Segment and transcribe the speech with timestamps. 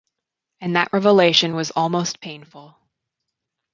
[0.61, 2.75] And that revelation was almost painful.